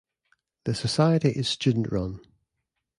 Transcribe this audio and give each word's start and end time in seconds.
The 0.63 0.73
society 0.73 1.29
is 1.29 1.47
student-run. 1.47 2.21